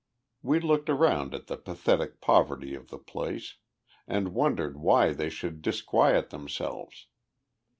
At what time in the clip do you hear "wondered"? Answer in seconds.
4.33-4.77